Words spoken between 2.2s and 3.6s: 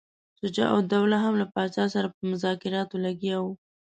مذاکراتو لګیا وو.